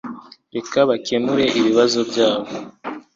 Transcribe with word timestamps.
Reka 0.55 0.77
bakemure 0.89 1.45
ibibazo 1.59 1.99
byabo 2.09 2.49